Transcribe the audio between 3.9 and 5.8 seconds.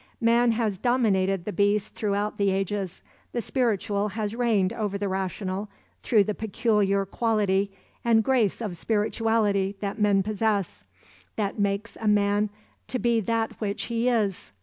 has reigned over the rational